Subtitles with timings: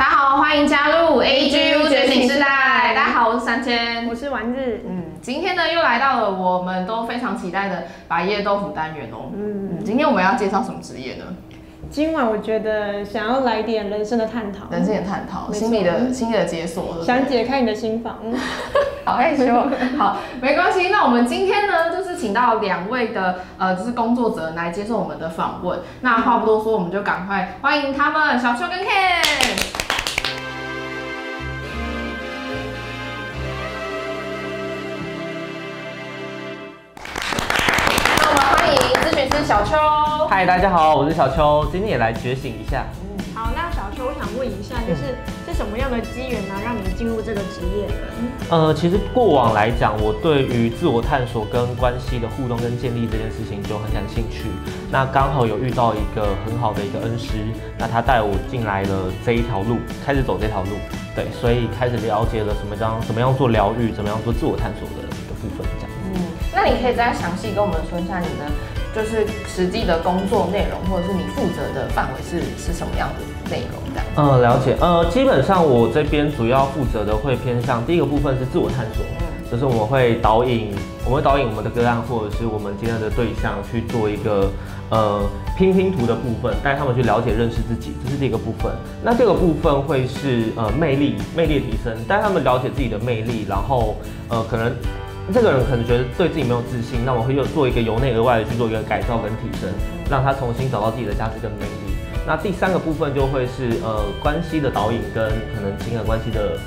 [0.00, 2.94] 大家好，欢迎加入 AGU 觉醒时代。
[2.94, 4.80] 大家好，我是三千，我是丸子。
[4.88, 9.30] 嗯，今天呢又来到了我们都非常期待的白叶豆腐单元哦。
[9.34, 11.24] 嗯，今天我们要介绍什么职业呢？
[11.90, 18.16] 今晚我觉得想要来点人生的探讨，人生的探讨，心理的心理的解锁，想解开你的心房。
[19.04, 19.44] 好害羞，
[19.98, 20.88] 好，没关系。
[20.88, 25.78] 那我们今天呢，就是请到两位的呃，就是工作者来接受我们的访问。
[26.00, 29.79] 那话不多说，我们就赶快欢迎他们，小邱跟 Ken。
[39.44, 39.74] 小秋，
[40.28, 42.84] 嗨，大家好，我是小秋，今天也来觉醒一下。
[43.02, 45.16] 嗯，好，那小秋，我想问一下，就是
[45.46, 47.94] 是什么样的机缘呢，让你进入这个职业的？
[48.50, 54.50] 呃，其实过往来讲，我对于自我探索跟关系的互动跟建立这件事情就很感兴趣。
[54.90, 60.76] 那刚好有遇到一个很好的一个恩师，那他带我进来了这一条路，开始走这条路。
[61.16, 65.90] 对，所以开始了解了什么叫怎么样做疗愈，怎么样做自我探索的一个部分，这样。
[66.12, 66.20] 嗯，
[66.54, 68.44] 那你可以再详细跟我们说一下你的。
[68.94, 74.04] 就是实际的工作内容，或者是你负责的范围是是什么样的内容这样？
[74.16, 74.76] 嗯，了解。
[74.80, 80.74] 呃，基本上我这边主要负责的会偏向第一个部分是自我探索，嗯，就是我们会导引，
[81.04, 84.50] 我们会导引我们的个案或者是我们今天的对象去做一个
[84.90, 85.22] 呃
[85.56, 88.72] 拼拼图的部分，带他们去了解认识自己，这是第一个部分。
[89.04, 93.94] 那这个部分会是呃魅力魅力提升，带他们了解自己的魅力，然后
[94.28, 94.74] 呃可能。
[95.32, 99.68] 这个人可能觉得对自己没有自信，那我会又做一个由内而外的去做一个改造跟提升，
[100.10, 101.94] 让他重新找到自己的价值跟魅力。
[102.26, 106.58] 那第三个部分就会是呃关系的导引跟可能情感关系的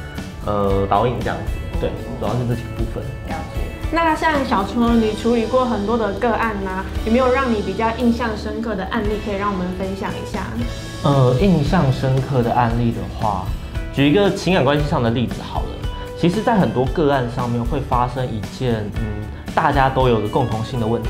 [0.46, 3.04] 呃导引这样子，对，主要是这几个部分。
[3.28, 3.62] 了解。
[3.92, 10.48] 那像小春，你处理过很多的个案呢、啊，有没有让你比较印象深刻的案例可以让我们分享一下？
[11.04, 13.46] 呃，印象深刻的案例的话，
[13.94, 15.68] 举一个情感关系上的例子好了。
[16.24, 19.04] 其实，在很多个案上面会发生一件，嗯，
[19.54, 21.10] 大家都有个共同性的问题，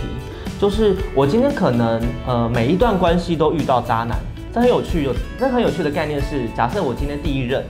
[0.59, 4.18] 就是我今天可能，呃，每一段关系都遇到渣男，
[4.51, 5.03] 这很有趣。
[5.03, 7.63] 有这很有趣的概念是，假设我今天第一任、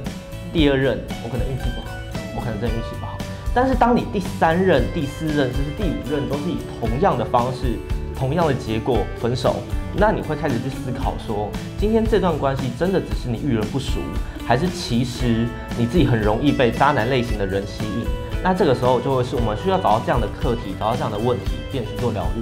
[0.54, 1.94] 第二任，我可能运气不好，
[2.34, 3.18] 我可能真的运气不好。
[3.54, 7.78] 但是当你第三任、第四任，甚至第五任，都是以同样的方式、
[8.18, 9.58] 同样的结果分手。
[9.96, 11.50] 那你会开始去思考说，
[11.80, 14.00] 今天这段关系真的只是你遇人不熟，
[14.48, 18.06] 还是其实你自己很容易被渣男类型的人吸引？
[18.44, 22.42] 那这个时候就会是我们需要找到这样的课题，找到这样的问题，便去做疗愈。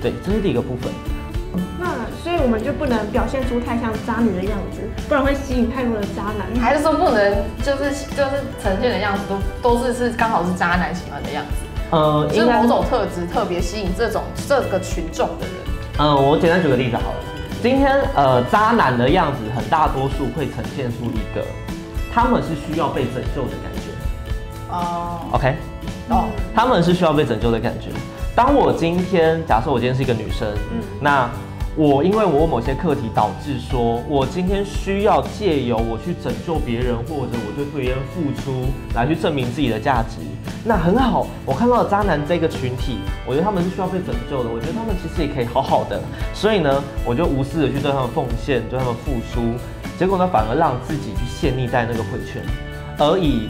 [0.00, 0.92] 对，这是第一个部分。
[1.80, 1.86] 那
[2.22, 6.60] 所以我们就不能表现出太像渣女的样子，不然会吸引太多的渣男。
[6.60, 9.22] 还是说不能就是就是呈现的样子
[9.62, 11.64] 都都是是刚好是渣男喜欢的样子？
[11.90, 15.67] 呃，就是某种特质特别吸引这种这个群众的人。
[15.98, 17.18] 嗯，我简单举个例子好了。
[17.60, 21.44] 今天呃，渣男的样子很大多数会呈现出一个，
[22.12, 23.90] 他们是需要被拯救的感觉。
[24.70, 25.54] 哦、uh,，OK，
[26.08, 27.88] 哦，他们是需要被拯救的感觉。
[28.36, 31.28] 当我今天假设我今天是一个女生，嗯，那。
[31.78, 38.66] 我因为我某些课题导致说，我今天需要借由我去拯救别人，或者我对别人付出
[38.96, 40.16] 来去证明自己的价值。
[40.64, 44.50] 那很好，我看到了渣男这个群体，我觉得他们是需要被拯救的。
[44.50, 46.02] 我觉得他们其实也可以好好的，
[46.34, 49.54] 所以呢，我就无私的去对他们奉献，对他们付出。
[49.96, 52.42] 结果呢，反而让自己去陷溺在那个回圈，
[52.98, 53.48] 而以。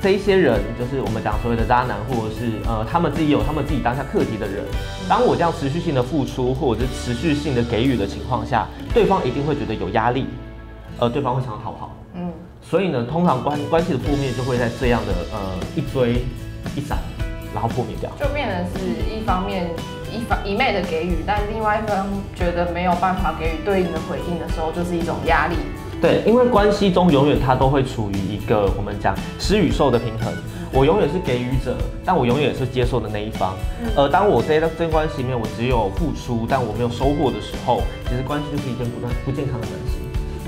[0.00, 4.64] 这一些人就是我们讲所谓的渣男，或者是呃，他们自己有他们自己当下课题的人。
[5.08, 10.26] 当我这样持续性的付出，或者是持续性的给予的情况下，对方一定会觉得有压力，
[11.00, 11.90] 呃，对方会想要逃跑。
[12.14, 12.32] 嗯，
[12.62, 15.38] 所以呢，通常关关系的破灭就会在这样的呃
[15.74, 16.22] 一追
[16.76, 16.96] 一闪，
[17.52, 19.68] 然后破灭掉，就变成是一方面
[20.14, 25.56] 一方一昧的给予，但另外一方觉得没有办法给予对应的回应的时候，就是一种压力。
[26.00, 30.32] 对，因为关系中永远它都会处于一个我们讲施与受的平衡。
[30.70, 33.56] 我永远是给予者，但我永远也是接受的那一方。
[33.96, 39.96] 而当我在这段关系里面，我只有付出，但我没有收获的时候，其实关系就是一件不断不健康的关系。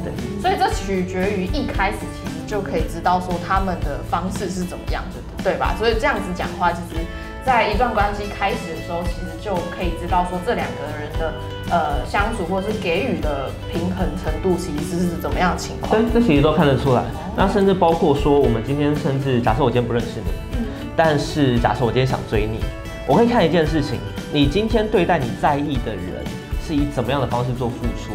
[0.05, 5.75] 对，所以这取决于一开始其实就可以知道说他们的方式是怎么样的，对吧？
[5.79, 7.00] 所以这样子讲话，其实
[7.44, 11.32] 在一段关系开始的时候，其实就可以知道说这两个人的。
[11.70, 15.92] 呃，相处或者是给予的平衡程度，其实是怎么样的情况？
[15.92, 17.04] 对，这其实都看得出来。
[17.37, 20.64] 那甚至包括说，我们今天甚至假设我今天不认识你，嗯，
[20.96, 22.58] 但是假设我今天想追你，
[23.06, 24.00] 我可以看一件事情：
[24.32, 26.25] 你今天对待你在意的人
[26.66, 28.14] 是以怎么样的方式做付出？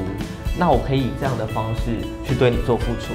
[0.60, 1.92] 那我可以以这样的方式
[2.28, 3.14] 去对你做付出，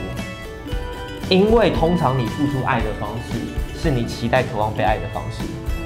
[1.28, 3.38] 因为通常你付出爱的方式
[3.78, 5.42] 是你期待、渴望被爱的方式，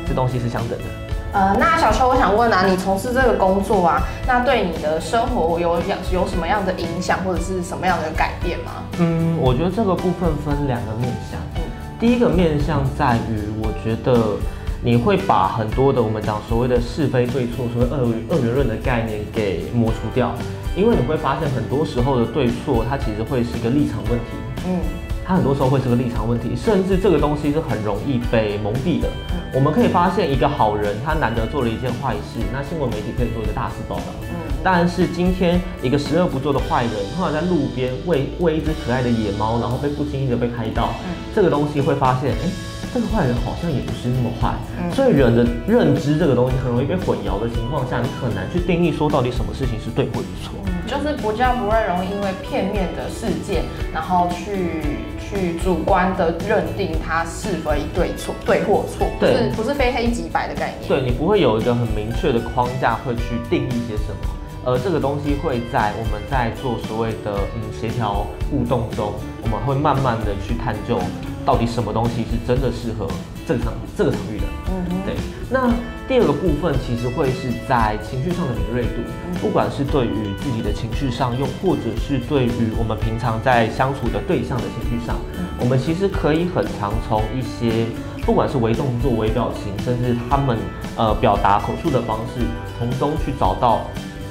[0.07, 0.85] 这东西是相等的。
[1.33, 8.71] 呃，那小邱，我想问啊，你从事这个工作啊，那对你的生活有有有什么样的影响，或者是什么样的改变吗？
[9.01, 11.41] 嗯，我觉得这个部分分两个面向。
[11.57, 11.63] 嗯，
[11.99, 14.37] 第一个面向在于，我觉得
[14.81, 20.33] 你会把很多的我们讲所谓的是非对错，所谓二元二元论的概念给抹除掉，
[20.77, 24.27] 因为你会发现很多时候的对错，它其实会是一个立场问题。
[24.69, 24.79] 嗯。
[25.27, 29.09] 它很多时候会是个立场问题，甚至这个东西是很容易被蒙蔽的。
[29.55, 34.03] 我们可以发现，一个好人他难得做了一件坏事，那新闻媒体可以做一个大肆报道。
[34.23, 40.91] 嗯，但是今天一个十恶不作的坏人，突然在路边喂喂一只可爱的野猫，然后被不经意的被拍到，
[41.35, 42.51] 这个东西会发现，哎，
[42.95, 44.55] 这个坏人好像也不是那么坏。
[44.95, 50.55] 所以人的认知这个东西很容易被混淆的情况下，你很难去定义说到底什么事情是对或是错。
[50.87, 54.81] 就是不叫不会容易因为片面的事件，然后去。
[55.27, 60.87] 去主观的认定它是非对错，对或错，不是不是非黑即白的概念。
[60.87, 64.29] 对，你不会有一个很明确的框架会去定义些什么，
[64.65, 71.01] 而这个东西会在我们在做所谓的嗯协调互动中，我们会慢慢的去探究
[71.45, 73.09] 到底什么东西是真的适合
[73.47, 74.45] 这个场这个场域的。
[74.69, 75.15] 嗯，对。
[75.51, 75.71] 那
[76.09, 79.03] 第二个部分其实会是在情绪上的敏锐度，
[79.41, 85.17] 不管是对于自己的情绪上，又或者是对于我们平常在相处的对象的情绪上，
[85.61, 87.87] 我们其实可以很常从一些
[88.25, 90.59] 不管是微动作、微表情，甚至他们
[90.97, 92.41] 呃表达口述的方式，
[92.79, 93.83] 从中去找到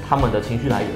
[0.08, 0.90] 他们的情绪来源。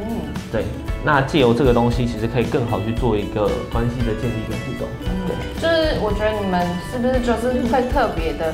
[0.00, 0.16] 嗯，
[0.52, 0.64] 对。
[1.04, 4.88] 那借由这个东西，其实可以更好去做一个关系的建立跟互动。
[5.28, 8.52] 对，就是我觉得你们是不是就是会特别的。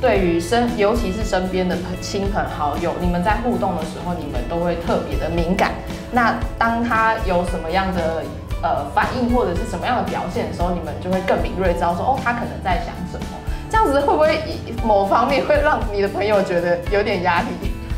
[0.00, 5.72] 对于身，尤其是身边的亲朋好友，你们在互动的时候，你们都会特别的敏感。
[6.12, 8.22] 那当他有什么样的
[8.62, 13.26] 呃反应，或者是什么样的表现的时候，你们就会更敏锐，知道说哦，他可能在想什么。
[13.68, 14.38] 这样子会不会
[14.84, 17.48] 某方面会让你的朋友觉得有点压力？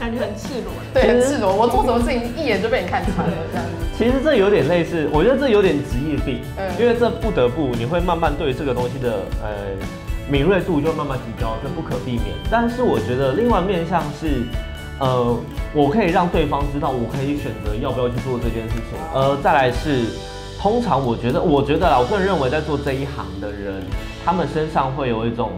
[0.00, 0.73] 感觉很赤裸。
[0.94, 1.55] 对，很赤裸。
[1.55, 3.90] 我做什么事情一眼就被你看穿了，这样子。
[4.00, 9.76] 其实这有点类似，我觉得这有点职业病，嗯，因为这不得不你会慢慢对这个东西的呃。
[10.31, 12.26] 敏锐度就慢慢提高，这不可避免。
[12.49, 14.44] 但是我觉得另外面向是，
[15.00, 15.37] 呃，
[15.75, 18.97] 我可以让对方知道，我可以选择要不要去做这件事情。
[19.12, 20.06] 呃，再来是，
[20.58, 23.82] 通常我觉得，我觉得啦，我个人认为在做这一行的人，
[24.25, 25.50] 他们身上会有一种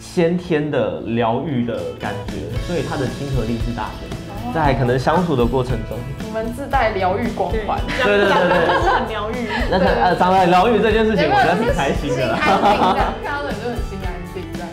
[0.00, 2.34] 先天的疗愈的感觉，
[2.66, 4.27] 所以他的亲和力是大的。
[4.54, 5.96] 在可能相处的过程中，
[6.26, 9.48] 我们自带疗愈光环，对对对对，就是很疗愈。
[9.70, 12.16] 那个呃，长得疗愈这件事情，我觉得挺开心的。
[12.16, 14.64] 心安定的，看到人就很心安定的。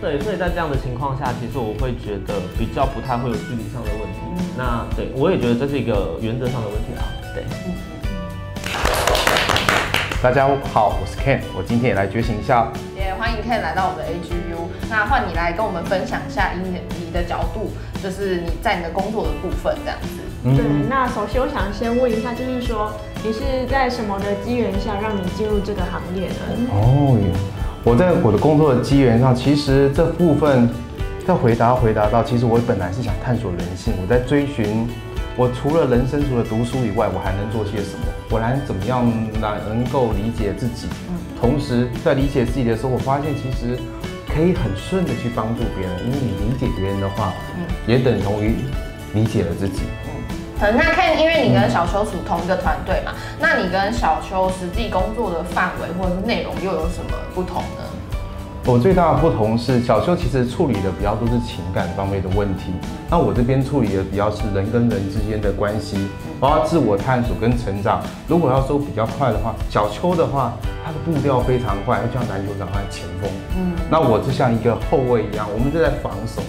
[0.00, 4.20] 对，所以在这样的情况下，其实我会觉得比较不太会有距离上的问题。
[4.56, 7.02] 那对我也觉得这是一个原则上的问题啊。
[7.34, 7.44] 对。
[10.22, 12.70] 大家好，我是 Ken，我今天也来觉醒一下。
[13.20, 14.56] 也欢迎可以来到我们的 AGU。
[14.88, 16.58] 那换你来跟我们分享一下，以
[17.04, 17.70] 你的角度，
[18.02, 20.08] 就是你在你的工作的部分这样子。
[20.44, 22.90] 嗯、对，那首先我想先问一下，就是说
[23.22, 26.34] 你是在什么的机缘下让你进入这个行业的？
[26.72, 27.18] 哦，
[27.84, 30.68] 我在我的工作的机缘上，其实这部分
[31.26, 34.88] 在回答回答到，其实我本来是想探索人性，我在追寻。
[35.36, 38.04] 我除了人生，除了读书以外，我还能做些什么？
[38.30, 39.06] 我还怎么样
[39.40, 40.88] 来能够理解自己？
[41.40, 43.78] 同时在理解自己的时候，我发现其实
[44.28, 47.32] 可以很顺的去帮助别人，因为你理解别人的话，
[47.86, 48.56] 也等同于
[49.14, 49.82] 理解了自己。
[50.60, 57.88] 嗯，那看，因为你跟小邱属同一个团队嘛，那你跟小邱实际工作的范围或者是内容又有什么不同呢？
[58.66, 62.74] 我最大的不同是，小邱其实处理的比较多是情感方面的问题，
[63.08, 65.96] 那我这边处理的比较是人跟人之间的关系，
[66.40, 68.02] 包括自我探索跟成长。
[68.26, 73.30] 如果要说比较快的话，小邱的话，他的步调非常快，就像篮球场上的前锋。
[73.56, 76.40] 嗯，那我就像一个后卫一样，我们就在防守，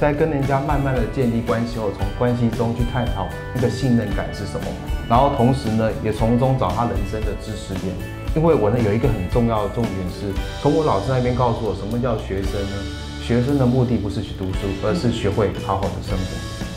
[0.00, 4.66] 在跟人家慢慢的建立关系后，从关系中去探讨那个信任感是什么，
[5.08, 7.92] 然后同时呢，也从中找他人生的知识点。
[8.34, 10.32] 因为我呢有一个很重要的重点是，
[10.62, 12.76] 从我老师那边告诉我，什么叫学生呢？
[13.20, 16.71] 学生的目的不是去读书，而是学会好好的生活。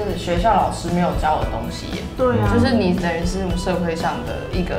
[0.00, 2.02] 哇，就是学校老师没有教的东西。
[2.16, 4.76] 对啊，就是你等于是社会上的一个。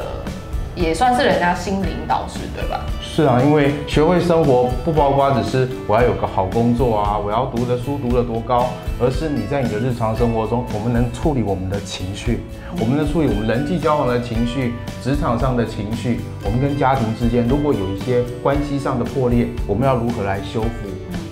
[0.74, 2.80] 也算是人家心灵导师，对吧？
[3.02, 12.40] 是啊，因为学会生活不包括只是我要有个好工作啊，我要读的书读得多高，而是你在你的日常生活中，我们能处理我们的情绪，
[12.80, 14.74] 我们能处理我们人际交往的情绪，
[15.04, 20.70] 职场上的情绪，我们跟家庭之间如果有一些关系上的破裂，我们要如何来修复，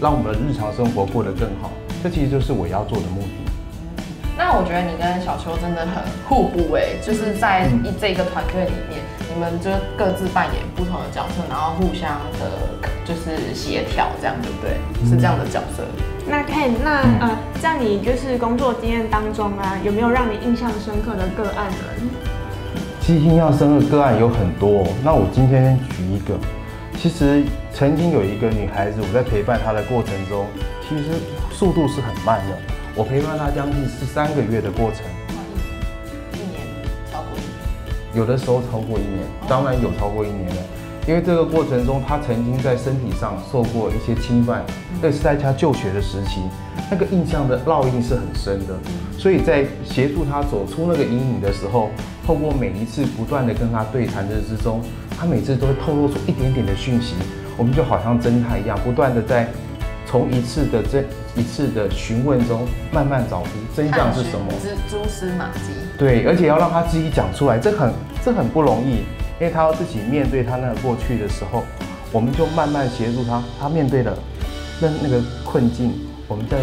[0.01, 1.71] 让我们的日常生活过得更好？
[2.03, 3.48] 这其实就是我要做的目的。
[4.39, 12.47] 那我觉得你跟小秋真的很互补哎，就是在一这个团队里面，你们就各自扮演不同的角色，然后互相的，
[13.03, 14.79] 就是协调，这样对不对？
[15.03, 15.83] 是这样的角色。
[16.25, 22.09] 那 Ken，那呃，在你就是工作经验当中啊，有没有让你印象深刻的个案呢？
[23.01, 26.39] 其实印象深刻的个案有很多，那我今天举一个。
[26.97, 27.43] 其实
[27.73, 30.45] 曾经有一个女孩子，我在陪伴她的过程中，
[30.87, 31.19] 其实
[31.51, 32.57] 速度是很慢的。
[32.99, 35.05] 我陪伴他将近十三个月的过程，
[36.33, 36.67] 一年
[37.09, 40.61] 超过一年，有的时候超过一年，当然有超过一年了。
[41.07, 44.65] 因为这个过程中，他曾经在身体上受过一些侵犯，
[45.01, 46.41] 那是在他就学的时期，
[46.91, 48.75] 那个印象的烙印是很深的。
[49.17, 51.91] 所以在协助他走出那个阴影的时候，
[52.27, 54.81] 透过每一次不断的跟他对谈的之中，
[55.17, 57.15] 他每次都会透露出一点点的讯息，
[57.55, 59.49] 我们就好像侦探一样，不断的在。
[60.09, 61.03] 从一次的这
[61.39, 64.47] 一次的询问中，慢慢找出真相是什么，
[64.89, 65.71] 蛛丝马迹。
[65.99, 67.93] 对，而且要让他自己讲出来，这很
[68.25, 69.03] 这很不容易，
[69.39, 71.63] 因为他要自己面对他那个过去的时候，
[72.11, 74.17] 我们就慢慢协助他，他面对了
[74.81, 75.93] 那那个困境，
[76.27, 76.57] 我们再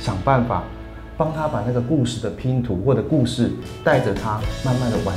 [0.00, 0.62] 想办法
[1.16, 3.50] 帮他把那个故事的拼图或者故事
[3.82, 5.12] 带着他，慢慢的完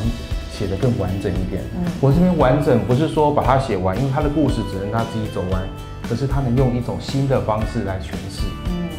[0.52, 1.62] 写得更完整一点。
[1.76, 5.62] 嗯，我这边完整不是说把它写完，因为他的故事只能他自己走完。
[6.10, 8.48] 可是他能用一种新的方式来诠释。
[8.66, 8.90] 嗯，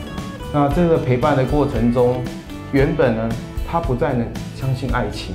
[0.55, 2.23] 那这个陪伴的过程中，
[2.73, 3.29] 原本呢，
[3.69, 4.25] 他不再能
[4.55, 5.35] 相信爱情，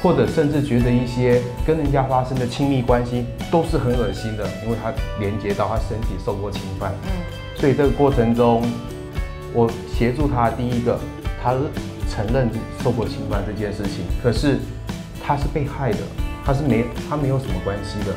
[0.00, 6.92] 或者甚至觉得一些跟人家发生的亲密关系都是很恶心的，因为他连接到他身体受过侵犯。
[7.02, 7.10] 嗯，
[7.56, 8.62] 所以这个过程中，
[9.52, 10.98] 我协助他第一个，
[11.42, 11.52] 他
[12.08, 12.48] 承认
[12.82, 14.58] 受过侵犯这件事情，可是
[15.26, 15.98] 他是被害的。
[16.46, 18.14] 他是没，他没有什么关系的，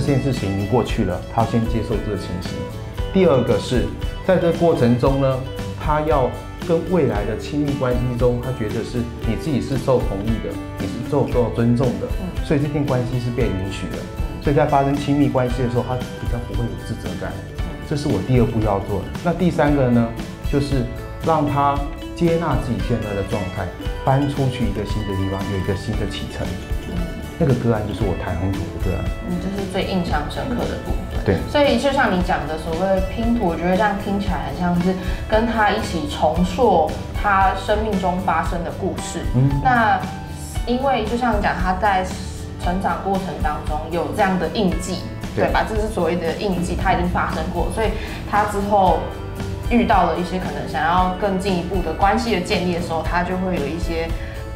[0.00, 2.50] 这件事情已经过去了，他先接受这个情形。
[3.12, 3.86] 第二个是，
[4.26, 5.38] 在这过程中呢，
[5.80, 6.28] 他要
[6.66, 12.08] 跟未来的亲密关系中，他觉得是你自己是受同意的，你是受受到尊重的，
[12.44, 13.98] 所以这件关系是被允许的。
[14.42, 17.32] 所以在发生亲密关系的时候，他比较不会有自责感。
[17.88, 19.04] 这是我第二步要做的。
[19.22, 20.08] 那第三个呢，
[20.50, 20.82] 就是
[21.24, 21.78] 让他
[22.16, 23.68] 接纳自己现在的状态，
[24.04, 26.44] 搬出去一个新的地方，有一个新的启程。
[27.36, 31.24] 那个个案就是我谈很久的个案，嗯，这是最印象深刻的部分。
[31.24, 34.94] 对，所以就像你讲的所谓拼图，我觉得这样听起来很像是
[35.28, 36.88] 跟他一起重塑
[37.20, 39.20] 他生命中发生的故事。
[39.34, 39.98] 嗯，那
[40.64, 42.06] 因为就像你讲，他在
[42.62, 44.98] 成长过程当中有这样的印记，
[45.34, 45.66] 对吧？
[45.68, 47.88] 这是所谓的印记，他已经发生过，所以
[48.30, 49.00] 他之后
[49.70, 54.08] 遇到了一些可能想要更进一步的关系的建立的时候，他就会有一些。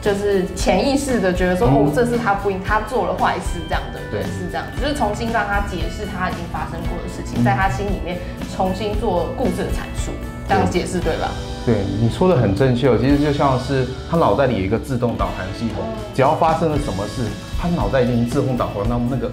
[0.08, 8.16] 就是潜意识的觉得说，哦，这是他不应，他做了坏事，这样的，对，是这样，就是重新让他解释他已经发生过的事情，在他心里面
[8.56, 10.10] 重新做故事的阐述，
[10.48, 11.28] 这样解释对吧？
[11.66, 15.84] 对，你说的很正确，其实就像是他脑袋里有一个自动导航系统，
[16.14, 17.28] 只要发生了什么事，
[17.60, 19.30] 他脑袋已经自动导航，那么那个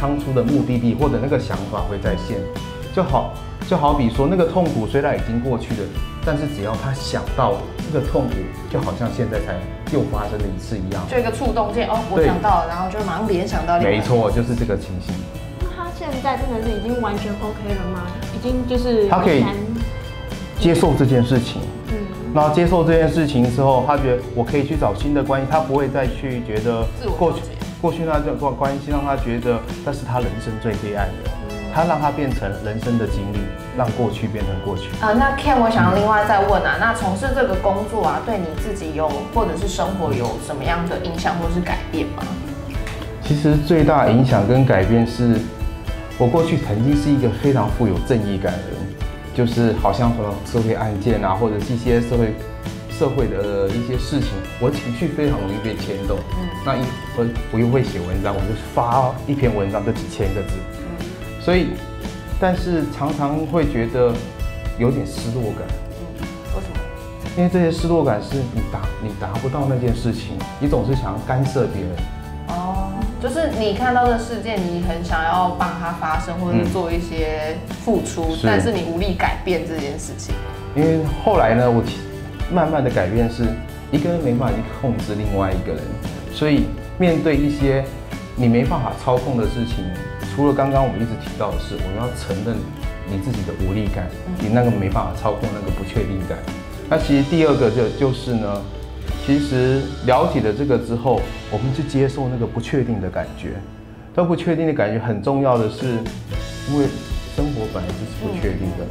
[0.00, 2.38] 当初的目的地或者那个想法会再现，
[2.94, 3.34] 就好。
[3.68, 5.88] 就好比说，那个痛苦虽然已经过去了，
[6.24, 7.54] 但是只要他想到
[7.92, 8.34] 那个痛苦，
[8.70, 9.58] 就好像现在才
[9.92, 11.02] 又发生了一次一样。
[11.10, 13.78] 就一个触动键哦，我想到了，然后就马上联想到。
[13.80, 15.14] 没错，就是这个情形。
[15.60, 18.02] 那他现在真的是已经完全 OK 了吗？
[18.34, 19.44] 已经就是他可以
[20.58, 21.60] 接受这件事情。
[21.88, 21.94] 嗯。
[22.34, 26.84] 然后接受这件事情之后，他觉得我可以去找新的关系，他不会再去觉得
[27.18, 27.40] 过去
[27.80, 31.30] 过去那段关系让他觉得那是他人生最黑暗的。
[31.76, 33.38] 他让他变成人生的经历，
[33.76, 34.88] 让过去变成过去。
[34.98, 42.22] 啊、呃，那 Ken，我想要另外再问啊，那从事这个工作啊，对你自己有或者是生活有什么样的影响或是改变吗？
[43.22, 45.38] 其实最大影响跟改变是，
[46.16, 48.78] 我过去曾经是一个非常富有正义感的人，
[49.34, 52.32] 就是好像什么社会案件啊，或者是一些社会
[52.88, 54.30] 社会的一些事情，
[54.60, 56.16] 我情绪非常容易被牵动。
[56.40, 56.80] 嗯，那一
[57.18, 60.54] 我我又会写文章，我就发一篇文章就几千个字。
[61.46, 61.68] 所以，
[62.40, 64.12] 但是常常会觉得
[64.80, 65.62] 有点失落感。
[66.18, 66.26] 嗯，
[66.56, 66.80] 为什么？
[67.36, 71.90] 因为这些失落感是你达你达不到那件事情，你总是想要干涉别人。
[72.48, 72.90] 哦，
[73.22, 80.34] 就是你看到的事件，你很想要帮他发生，或者是做一些付出，嗯，但是你无力改变这件事情。
[80.74, 81.80] 因为后来呢，我
[82.52, 83.44] 慢慢的改变是
[83.92, 85.80] 一个人没办法去控制另外一个人，
[86.34, 86.64] 所以
[86.98, 87.84] 面对一些
[88.34, 89.84] 你没办法操控的事情。
[90.36, 92.54] 除了刚刚我们一直提到的是，我们要承认
[93.08, 94.06] 你自己的无力感，
[94.38, 96.36] 你那个没办法操控那个不确定感。
[96.90, 98.62] 那其实第二个就就是呢，
[99.24, 103.56] 其实了解了这个之后，我们去接受那个不确定的感觉。
[104.14, 105.86] 这不确定的感觉很重要的是，
[106.68, 106.84] 因为
[107.34, 108.84] 生活本来就是不确定的，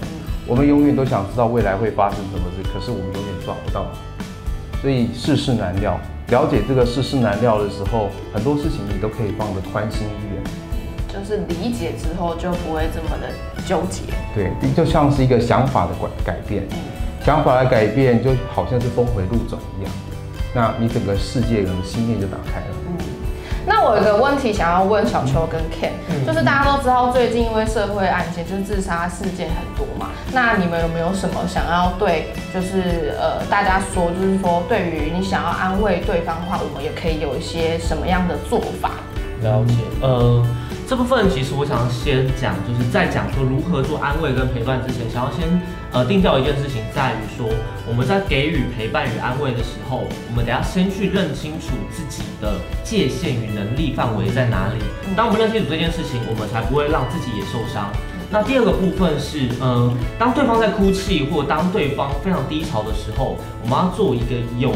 [0.48, 3.86] 我们永远都想知道未来会发生什么事，可是我们永远抓不到
[4.82, 5.96] 所以世事难料。
[6.30, 10.65] 了解这个世事难料的时候，很多事情你都可以放得宽心一点。
[11.16, 13.30] 就是理解之后就不会这么的
[13.66, 14.02] 纠结。
[14.34, 15.92] 对，就像是一个想法的
[16.26, 16.64] 改改变，
[17.26, 19.92] 想法的改变就好像是峰回路转一样，
[20.54, 22.66] 那你整个世界的心念就打开了。
[23.68, 25.90] 那我有个问题想要问小邱跟 Ken，
[26.24, 38.92] 就是大家都知道最近因为社会案件，就是自杀事件很多嘛，那你们有没有什么想要对，就是呃大家说，就是说对于你想要安慰对方的话，我们也可以有一些什么样的做法？
[39.42, 40.46] 了解，呃。
[40.88, 45.42] 这部分其实我想先讲，就是在讲说如何做安慰跟陪伴之前，想要先
[45.92, 47.50] 呃定调一件事情，在于说
[47.88, 54.76] 我们在给予陪伴与安慰的时候，我们得要先去认清楚自己的界限与能力范围在哪里。
[55.16, 57.90] 当我们认清楚这件事情，我们才不会让自己也受伤。
[58.30, 64.72] 那第二个部分是，嗯、当对方在哭泣或当对方非常低潮的时候，我们要做一个有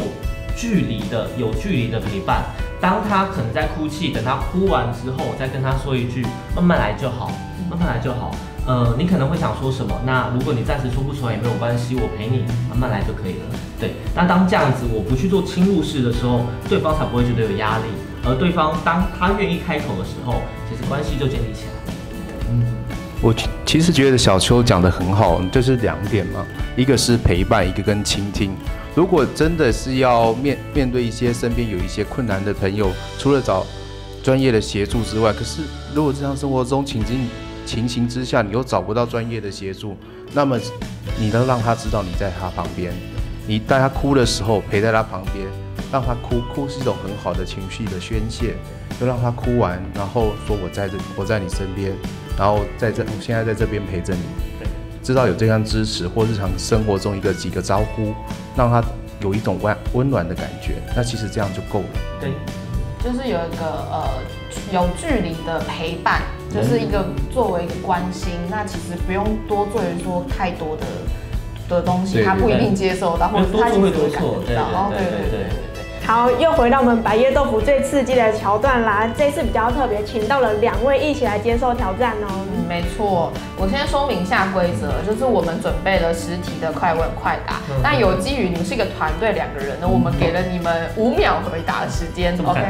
[0.60, 2.44] 距离的、有距离的陪伴。
[2.80, 6.22] 当他可能在哭泣，等他哭完之后，我再跟他说一句
[6.54, 7.32] “慢慢来就好，
[7.70, 8.34] 慢慢来就好”。
[8.66, 9.98] 呃，你可能会想说什么？
[10.04, 13.56] 那如果你暂时说不出来也没有关系，我陪你慢慢来就可以了。
[13.80, 17.84] 对，那当这样子我不去做侵入式的时候，对方才不会觉得有压力。
[18.22, 21.94] 而对方当他愿意开口的时候，其实关系就建立起来。
[22.50, 22.64] 嗯，
[23.22, 26.44] 我其实觉得小秋讲的很好，就是两点嘛，
[26.76, 28.52] 一个是陪伴，一个跟倾听。
[28.94, 33.64] 如果真的是要面面对一些身边有一些困难的朋友，除了找
[34.22, 35.62] 专业的协助之外，可是
[35.94, 37.28] 如果日常生活中情境
[37.64, 39.96] 情形之下，你又找不到专业的协助，
[40.34, 40.58] 那么
[41.18, 42.92] 你能让他知道你在他旁边，
[43.46, 45.46] 你带他哭的时候陪在他旁边，
[45.92, 48.56] 让他哭，哭是一种很好的情绪的宣泄，
[48.98, 51.92] 就让他哭完，然后说我在这，我在你身边，
[52.36, 54.49] 然后在这，我现在在这边陪着你。
[55.02, 58.12] 知道有这样支持，或日常生活中一个几个招呼，
[58.56, 58.82] 让他
[59.20, 61.86] 有一种温温暖的感觉，那其实这样就够了。
[62.20, 62.30] 对，
[63.02, 64.08] 就是有一个呃
[64.72, 66.22] 有距离的陪伴，
[66.54, 70.86] 就是一个作为一个关心，那其实不用多做于说太多的
[71.68, 74.90] 的东西，他不一定接受到，或者他其实会感觉到。
[74.90, 75.50] 对对对对。
[76.02, 79.08] 好，又回到我们白叶豆腐最刺激的桥段啦！
[79.16, 82.46] 这次比较特别，请到了两位一起来接受挑战哦。
[82.70, 92.38] 嗯，没错，我先说明一下规则，就是我们准备了十题的快问快答，但有基于你们是一个团队两个人呢，我们给了你们五秒回答的时间。
[92.46, 92.60] OK，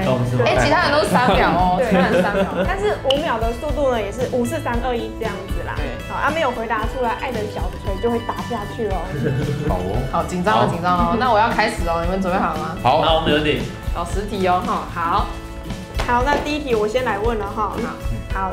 [0.45, 5.75] 哎，其他人都是三秒哦，其他人三秒， 但是五秒的速度呢，也是五四三二一这样子啦。
[5.77, 8.97] 对，好，啊，没有回答出来，爱的小锤就会打下去哦。
[9.69, 11.17] 好哦，好紧张了，紧张哦。
[11.21, 12.77] 那我要开始哦，你们准备好了吗？
[12.83, 13.03] 好。
[13.05, 13.61] 那我们有点
[13.95, 15.27] 好十题哦，哈，好，
[16.07, 17.73] 好，那第一题我先来问了哈，
[18.33, 18.53] 好，好，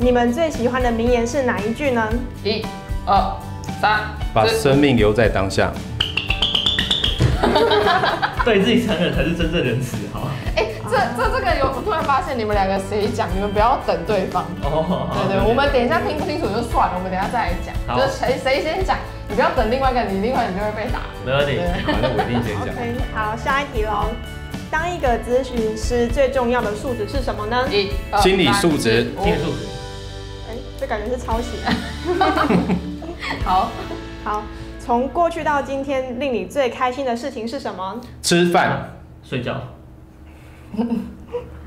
[0.00, 2.08] 你们最喜欢的名言是哪一句呢？
[2.44, 2.64] 一、
[3.04, 3.36] 二、
[3.80, 5.72] 三，把生命留在当下，
[8.44, 10.30] 对自己残忍才是真正仁慈，好。
[10.54, 18.96] 哎，这这这个有，我突然发现你们两个谁讲，你们不要等对方，哦，对对，我们等一下听不清楚就算了，我们等一下再来讲，就是谁谁先讲。
[19.28, 21.10] 你不要等另外一个，你另外你就会被打。
[21.26, 22.70] 没问题，反正我一定先讲。
[22.70, 24.06] OK， 好，下一题喽。
[24.70, 27.66] 当一个咨询师最重要的素质是什么呢？
[27.68, 27.90] 一，
[28.22, 29.10] 心理素质。
[29.24, 29.66] 心理素质。
[30.78, 31.58] 哎，这感觉是抄袭。
[33.44, 33.70] 好，
[34.22, 34.42] 好，
[34.78, 38.00] 从过去到今天，令你最开心的事情是什么？
[38.22, 38.90] 吃饭、
[39.22, 39.60] 睡觉。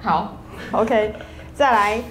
[0.01, 0.37] 好
[0.71, 1.13] ，OK，
[1.53, 2.01] 再来，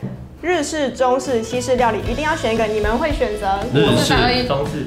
[0.43, 3.59] 日式、中式、西式料理，一定要选一个，你们会选择？
[3.75, 4.87] 日式、中式。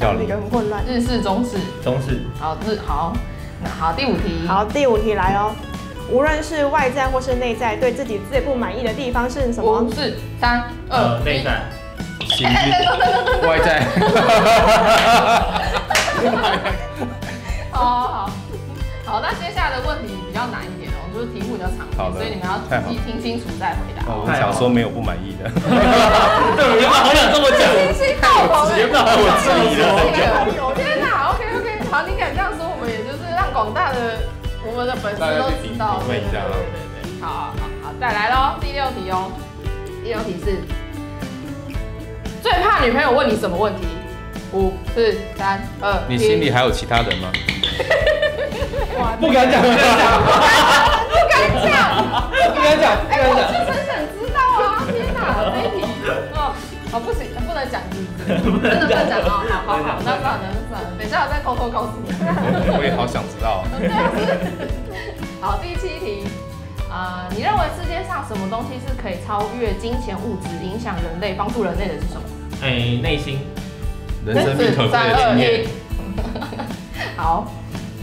[0.00, 3.12] 搞了一个很混乱，日式、中式、中式，好日好，
[3.64, 5.52] 那好第五题，好第五题来哦。
[6.10, 9.80] 无论是外在或是内在，对自己最不满意的地方是什么？
[9.80, 11.60] 五四三二内在，
[13.46, 13.84] 外在。
[17.70, 18.30] 好好好，
[19.04, 24.02] 好，那接下来的问题比较难一点哦，就是题目比较长，所以你们要仔细听清楚再回答。
[24.08, 25.44] 我想说没有不满意的。
[25.54, 25.62] 对，
[26.64, 27.60] 我原本好想这么讲。
[27.86, 28.74] 直接到我自
[29.70, 29.86] 己了。
[30.74, 34.18] 天哪，OK OK，好，你敢这样说，我们也就是让广大的
[34.78, 36.00] 我的粉丝都知道。
[36.06, 39.32] 对对对对，好好好，再来喽，第六题哦。
[40.04, 40.62] 第六题是
[42.40, 43.88] 最怕女朋友问你什么问题？
[44.52, 45.98] 五、四、三、二。
[46.08, 47.28] 你心里还有其他人吗？
[49.18, 50.22] 不敢讲，不敢讲，
[51.10, 52.06] 不敢讲，
[52.54, 52.94] 不敢讲。
[53.10, 54.86] 哎，我就是很想知道啊！
[54.94, 55.18] 天哪，
[55.50, 55.82] 这一题，
[56.38, 56.54] 哦，
[56.92, 57.82] 好不行，不能讲，
[58.28, 59.42] 真的不能讲哦。
[59.66, 60.46] 好好好，那算了，那算了，
[61.08, 62.12] 等一下我再偷偷告诉你。
[62.76, 63.64] 我也好想知道。
[65.40, 66.24] 好，第七题，
[66.90, 72.22] 啊，你认为世界上什么东西是可以超越金钱物质，影响人类、帮助人类的是什么？
[72.60, 73.40] 哎，内心，
[74.26, 75.66] 人生必可贵的经验。
[77.16, 77.50] 好。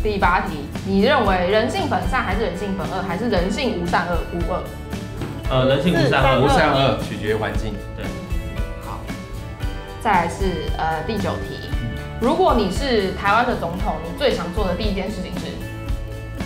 [0.02, 4.64] 第八题，你认为人性本善还是人性本恶，还是人性无善恶无恶？
[5.50, 7.74] 呃，人性无善恶，无善恶取决于环境。
[7.98, 8.06] 对，
[8.86, 9.00] 好。
[10.04, 11.70] 再来是呃第九题，
[12.22, 15.46] 如果你是台湾的总统，你最想做的第一件事情是？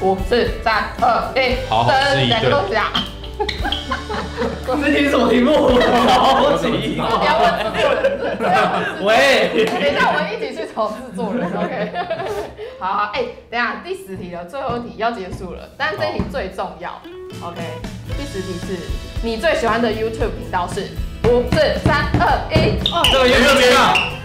[0.02, 2.30] 五、四、三、二、一，好好吃一顿。
[2.30, 2.86] 两个都讲。
[4.66, 5.52] 这题什么题目？
[6.08, 6.96] 好奇。
[6.96, 9.04] 不 要问制作人。
[9.04, 9.66] 喂。
[9.66, 11.46] 等一下，我们一起去找制作人。
[11.56, 11.92] OK。
[12.80, 16.92] 好好，哎，等下第十题了，最后一题要结束了，但是这题最重要。
[17.42, 17.62] OK。
[18.18, 18.78] 第十题是
[19.22, 20.88] 你最喜欢的 YouTube 频道是？
[21.26, 22.80] 五、四、三、二、一。
[22.90, 23.94] 哦，这个 YouTube 啊。
[23.94, 24.20] 两个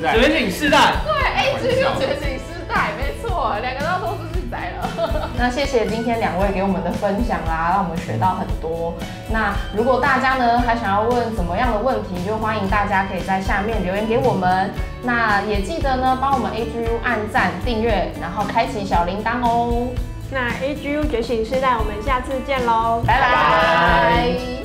[0.00, 0.14] 世代。
[0.18, 0.78] 觉醒世代。
[1.04, 5.30] 对，A G 就觉醒世代，没错，两个都要冲出去宰了。
[5.36, 8.94] 那谢谢今天两位给我们的分享啦，让我们学到很多。
[9.30, 14.70] 那如果大家呢还想要问怎么样的问题，就欢迎大家可以在下面留言给我们。
[15.02, 19.88] 那也记得呢帮我们 A G U 按赞、订阅，然后开启小铃铛哦。
[20.30, 24.59] 那 A G U 觉醒世代，我们下次见喽，拜拜。